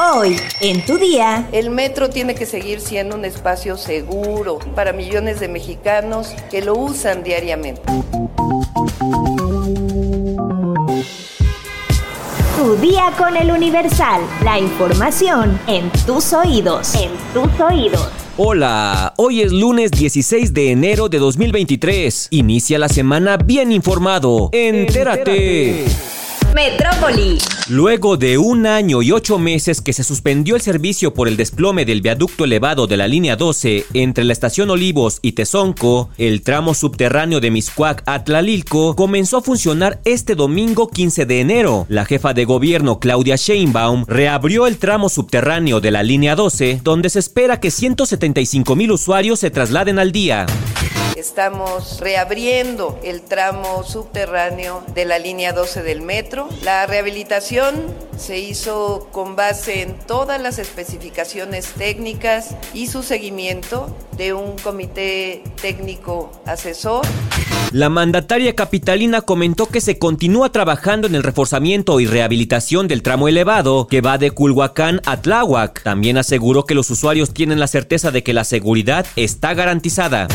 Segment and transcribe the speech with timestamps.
[0.00, 5.40] Hoy, en tu día, El metro tiene que seguir siendo un espacio seguro para millones
[5.40, 7.82] de mexicanos que lo usan diariamente.
[12.56, 14.20] tu día con el Universal.
[14.44, 16.94] La información en tus oídos.
[16.94, 18.08] En tus oídos.
[18.36, 22.28] Hola, hoy es lunes 16 de enero de 2023.
[22.30, 24.50] Inicia la semana bien informado.
[24.52, 25.86] Entérate.
[26.54, 27.38] Metrópoli.
[27.68, 31.84] Luego de un año y ocho meses que se suspendió el servicio por el desplome
[31.84, 36.74] del viaducto elevado de la línea 12 entre la estación Olivos y Tezonco, el tramo
[36.74, 41.86] subterráneo de Miscuac a Tlalilco comenzó a funcionar este domingo 15 de enero.
[41.88, 47.10] La jefa de gobierno Claudia Sheinbaum reabrió el tramo subterráneo de la línea 12, donde
[47.10, 50.46] se espera que 175 mil usuarios se trasladen al día.
[51.18, 56.48] Estamos reabriendo el tramo subterráneo de la línea 12 del metro.
[56.62, 57.74] La rehabilitación
[58.16, 65.42] se hizo con base en todas las especificaciones técnicas y su seguimiento de un comité
[65.60, 67.04] técnico asesor.
[67.72, 73.26] La mandataria capitalina comentó que se continúa trabajando en el reforzamiento y rehabilitación del tramo
[73.26, 75.82] elevado que va de Culhuacán a Tláhuac.
[75.82, 80.28] También aseguró que los usuarios tienen la certeza de que la seguridad está garantizada.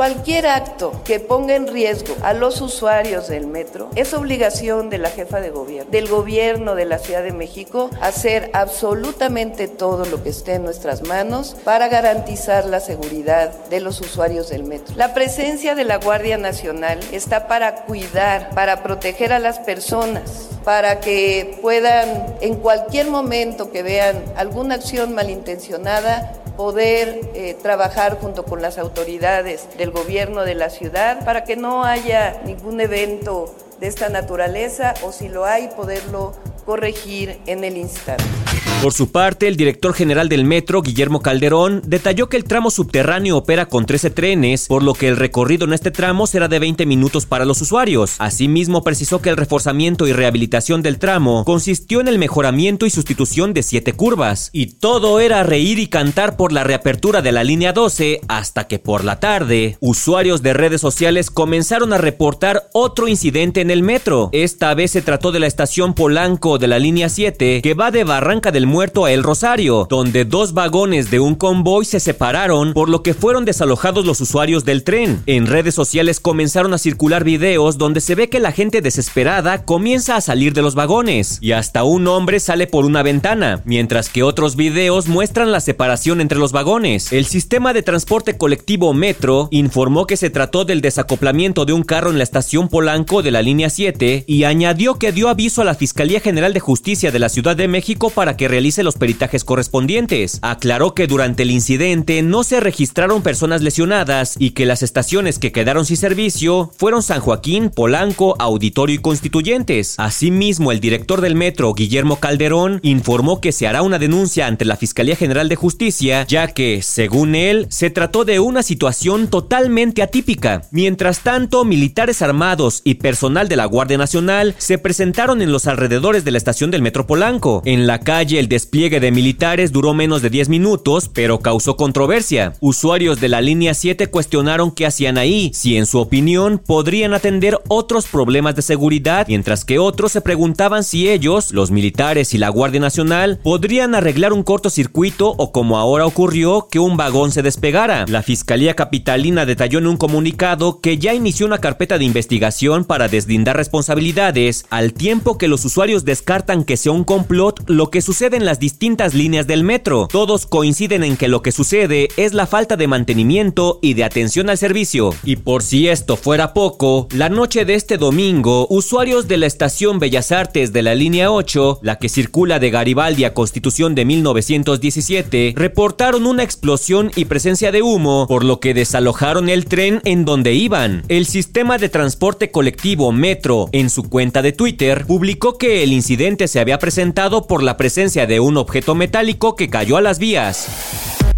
[0.00, 5.10] Cualquier acto que ponga en riesgo a los usuarios del metro es obligación de la
[5.10, 10.30] jefa de gobierno, del gobierno de la Ciudad de México, hacer absolutamente todo lo que
[10.30, 14.94] esté en nuestras manos para garantizar la seguridad de los usuarios del metro.
[14.96, 21.00] La presencia de la Guardia Nacional está para cuidar, para proteger a las personas, para
[21.00, 28.60] que puedan en cualquier momento que vean alguna acción malintencionada poder eh, trabajar junto con
[28.60, 34.10] las autoridades del gobierno de la ciudad para que no haya ningún evento de esta
[34.10, 36.34] naturaleza o si lo hay poderlo
[36.66, 38.49] corregir en el instante.
[38.82, 43.36] Por su parte, el director general del metro, Guillermo Calderón, detalló que el tramo subterráneo
[43.36, 46.86] opera con 13 trenes, por lo que el recorrido en este tramo será de 20
[46.86, 48.14] minutos para los usuarios.
[48.18, 53.52] Asimismo, precisó que el reforzamiento y rehabilitación del tramo consistió en el mejoramiento y sustitución
[53.52, 54.48] de 7 curvas.
[54.54, 58.78] Y todo era reír y cantar por la reapertura de la línea 12, hasta que
[58.78, 64.30] por la tarde, usuarios de redes sociales comenzaron a reportar otro incidente en el metro.
[64.32, 68.04] Esta vez se trató de la estación Polanco de la línea 7, que va de
[68.04, 72.88] Barranca del Muerto a El Rosario, donde dos vagones de un convoy se separaron, por
[72.88, 75.22] lo que fueron desalojados los usuarios del tren.
[75.26, 80.16] En redes sociales comenzaron a circular videos donde se ve que la gente desesperada comienza
[80.16, 84.22] a salir de los vagones, y hasta un hombre sale por una ventana, mientras que
[84.22, 87.12] otros videos muestran la separación entre los vagones.
[87.12, 92.10] El sistema de transporte colectivo Metro informó que se trató del desacoplamiento de un carro
[92.10, 95.74] en la estación Polanco de la línea 7 y añadió que dio aviso a la
[95.74, 100.38] Fiscalía General de Justicia de la Ciudad de México para que realice los peritajes correspondientes.
[100.42, 105.52] Aclaró que durante el incidente no se registraron personas lesionadas y que las estaciones que
[105.52, 109.94] quedaron sin servicio fueron San Joaquín, Polanco, Auditorio y Constituyentes.
[109.98, 114.76] Asimismo, el director del metro, Guillermo Calderón, informó que se hará una denuncia ante la
[114.76, 120.62] Fiscalía General de Justicia, ya que, según él, se trató de una situación totalmente atípica.
[120.70, 126.24] Mientras tanto, militares armados y personal de la Guardia Nacional se presentaron en los alrededores
[126.24, 127.62] de la estación del Metro Polanco.
[127.64, 132.54] En la calle, el despliegue de militares duró menos de 10 minutos, pero causó controversia.
[132.60, 137.58] Usuarios de la línea 7 cuestionaron qué hacían ahí, si en su opinión podrían atender
[137.68, 142.48] otros problemas de seguridad, mientras que otros se preguntaban si ellos, los militares y la
[142.48, 148.04] Guardia Nacional, podrían arreglar un cortocircuito o como ahora ocurrió, que un vagón se despegara.
[148.08, 153.08] La Fiscalía Capitalina detalló en un comunicado que ya inició una carpeta de investigación para
[153.08, 158.36] deslindar responsabilidades, al tiempo que los usuarios descartan que sea un complot lo que sucede
[158.36, 160.06] en las distintas líneas del metro.
[160.12, 164.50] Todos coinciden en que lo que sucede es la falta de mantenimiento y de atención
[164.50, 165.14] al servicio.
[165.24, 170.00] Y por si esto fuera poco, la noche de este domingo, usuarios de la estación
[170.00, 175.54] Bellas Artes de la línea 8, la que circula de Garibaldi a Constitución de 1917,
[175.56, 180.52] reportaron una explosión y presencia de humo, por lo que desalojaron el tren en donde
[180.52, 181.04] iban.
[181.08, 186.48] El sistema de transporte colectivo Metro, en su cuenta de Twitter, publicó que el incidente
[186.48, 190.68] se había presentado por la presencia de un objeto metálico que cayó a las vías.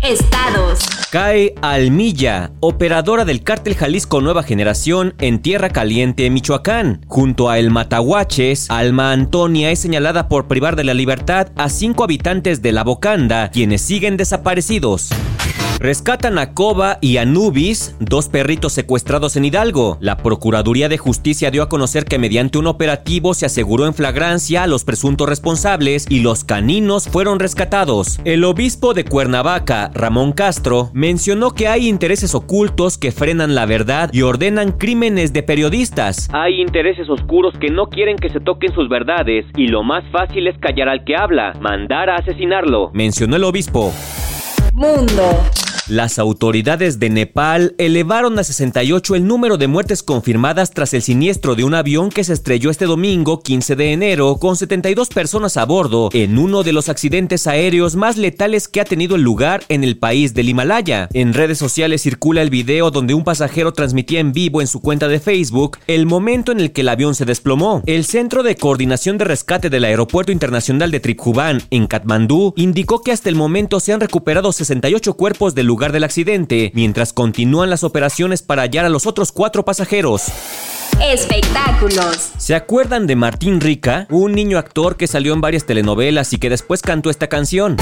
[0.00, 0.78] Estados.
[1.10, 7.04] Cae Almilla, operadora del cártel Jalisco Nueva Generación en Tierra Caliente, Michoacán.
[7.08, 12.04] Junto a El Matahuaches, Alma Antonia es señalada por privar de la libertad a cinco
[12.04, 15.10] habitantes de La Bocanda, quienes siguen desaparecidos.
[15.82, 19.98] Rescatan a Coba y Anubis, dos perritos secuestrados en Hidalgo.
[19.98, 24.62] La Procuraduría de Justicia dio a conocer que mediante un operativo se aseguró en flagrancia
[24.62, 28.20] a los presuntos responsables y los caninos fueron rescatados.
[28.24, 34.08] El obispo de Cuernavaca, Ramón Castro, mencionó que hay intereses ocultos que frenan la verdad
[34.12, 36.30] y ordenan crímenes de periodistas.
[36.32, 40.46] Hay intereses oscuros que no quieren que se toquen sus verdades y lo más fácil
[40.46, 43.92] es callar al que habla, mandar a asesinarlo, mencionó el obispo.
[44.74, 45.42] Mundo.
[45.88, 51.56] Las autoridades de Nepal elevaron a 68 el número de muertes confirmadas tras el siniestro
[51.56, 55.64] de un avión que se estrelló este domingo 15 de enero con 72 personas a
[55.64, 59.98] bordo en uno de los accidentes aéreos más letales que ha tenido lugar en el
[59.98, 61.08] país del Himalaya.
[61.14, 65.08] En redes sociales circula el video donde un pasajero transmitía en vivo en su cuenta
[65.08, 67.82] de Facebook el momento en el que el avión se desplomó.
[67.86, 73.10] El Centro de Coordinación de Rescate del Aeropuerto Internacional de Triphuvan en Katmandú indicó que
[73.10, 77.82] hasta el momento se han recuperado 68 cuerpos del lugar del accidente, mientras continúan las
[77.82, 80.24] operaciones para hallar a los otros cuatro pasajeros.
[81.02, 82.32] Espectáculos.
[82.36, 84.06] ¿Se acuerdan de Martín Rica?
[84.10, 87.78] Un niño actor que salió en varias telenovelas y que después cantó esta canción.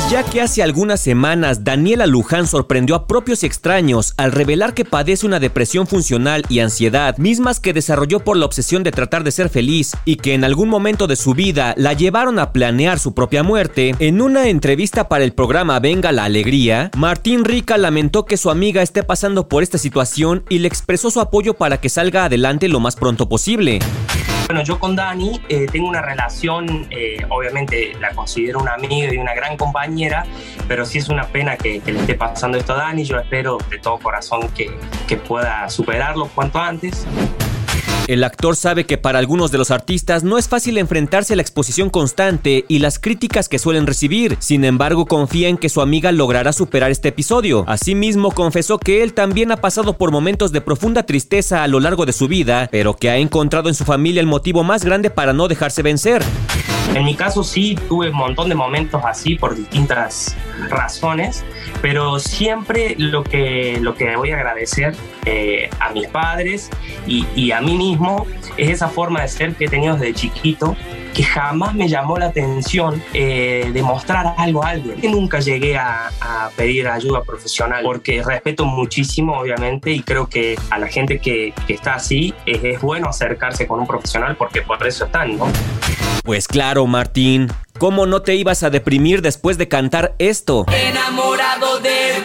[0.00, 4.72] Pues ya que hace algunas semanas Daniela Luján sorprendió a propios y extraños al revelar
[4.72, 9.24] que padece una depresión funcional y ansiedad, mismas que desarrolló por la obsesión de tratar
[9.24, 12.98] de ser feliz y que en algún momento de su vida la llevaron a planear
[12.98, 18.24] su propia muerte, en una entrevista para el programa Venga la Alegría, Martín Rica lamentó
[18.24, 21.90] que su amiga esté pasando por esta situación y le expresó su apoyo para que
[21.90, 23.80] salga adelante lo más pronto posible.
[24.50, 29.16] Bueno, yo con Dani eh, tengo una relación, eh, obviamente la considero una amiga y
[29.16, 30.24] una gran compañera,
[30.66, 33.04] pero sí es una pena que, le esté pasando esto a Dani.
[33.04, 34.76] Yo espero de todo corazón que,
[35.06, 37.06] que pueda superarlo cuanto antes.
[38.10, 41.42] El actor sabe que para algunos de los artistas no es fácil enfrentarse a la
[41.42, 44.36] exposición constante y las críticas que suelen recibir.
[44.40, 47.62] Sin embargo, confía en que su amiga logrará superar este episodio.
[47.68, 52.04] Asimismo, confesó que él también ha pasado por momentos de profunda tristeza a lo largo
[52.04, 55.32] de su vida, pero que ha encontrado en su familia el motivo más grande para
[55.32, 56.24] no dejarse vencer.
[56.94, 60.36] En mi caso sí tuve un montón de momentos así por distintas
[60.68, 61.44] razones,
[61.80, 64.94] pero siempre lo que, lo que voy a agradecer
[65.24, 66.68] eh, a mis padres
[67.06, 68.26] y, y, a mí mismo
[68.56, 70.76] es esa forma de ser que he tenido desde chiquito
[71.14, 74.98] que jamás me llamó la atención eh, demostrar algo a alguien.
[75.10, 80.78] Nunca llegué a, a, pedir ayuda profesional porque respeto muchísimo, obviamente, y creo que a
[80.78, 84.84] la gente que, que está así es, es bueno acercarse con un profesional porque por
[84.86, 85.46] eso están, ¿no?
[86.22, 87.48] Pues claro, Martín.
[87.78, 90.66] ¿Cómo no te ibas a deprimir después de cantar esto?
[90.70, 92.16] Enamorado de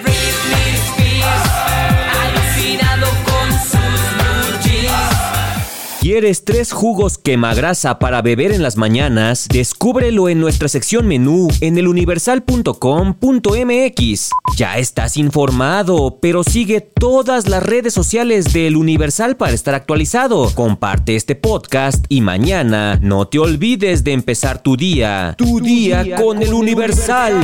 [6.25, 9.48] ¿Quieres tres jugos quemagrasa para beber en las mañanas?
[9.48, 14.31] Descúbrelo en nuestra sección menú en eluniversal.com.mx.
[14.57, 20.50] Ya estás informado, pero sigue todas las redes sociales del Universal para estar actualizado.
[20.56, 25.36] Comparte este podcast y mañana no te olvides de empezar tu día.
[25.38, 27.39] Tu, tu día, día, con, con el Universal.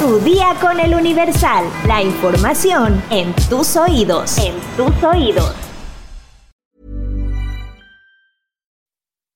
[0.00, 1.66] Tu día con el Universal.
[1.86, 4.38] La información en tus oídos.
[4.38, 5.65] En tus oídos.